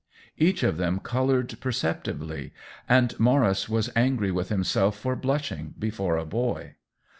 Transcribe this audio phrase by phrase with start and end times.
[0.39, 2.53] Each of them colored perceptibly,
[2.89, 6.77] and Maurice was angry with himself for blushing before a boy.